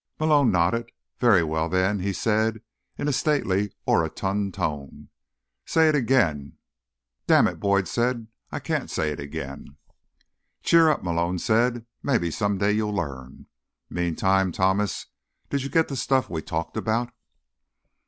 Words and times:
Malone 0.19 0.51
nodded. 0.51 0.91
"Very 1.19 1.43
well, 1.43 1.69
then," 1.69 1.99
he 1.99 2.11
said 2.11 2.63
in 2.97 3.07
a 3.07 3.13
stately, 3.13 3.71
orotund 3.85 4.51
tone. 4.55 5.09
"Say 5.63 5.89
it 5.89 5.93
again." 5.95 6.57
"Damn 7.27 7.47
it," 7.47 7.59
Boyd 7.59 7.87
said, 7.87 8.25
"I 8.51 8.61
can't 8.61 8.89
say 8.89 9.11
it 9.11 9.19
again." 9.19 9.77
"Cheer 10.63 10.89
up," 10.89 11.03
Malone 11.03 11.37
said. 11.37 11.85
"Maybe 12.01 12.31
some 12.31 12.57
day 12.57 12.71
you'll 12.71 12.95
learn. 12.95 13.45
Meantime, 13.91 14.51
Thomas, 14.51 15.05
did 15.51 15.61
you 15.61 15.69
get 15.69 15.87
the 15.87 15.95
stuff 15.95 16.31
we 16.31 16.41
talked 16.41 16.77
about?" 16.77 17.13